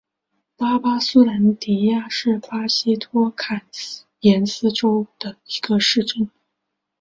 [0.57, 3.61] 巴巴苏兰迪亚是巴西托坎
[4.19, 6.27] 廷斯州的一个市镇。